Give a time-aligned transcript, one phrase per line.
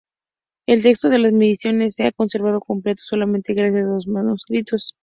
[0.65, 4.95] El texto de las "Meditaciones" se ha conservado completo solamente gracias a dos manuscritos.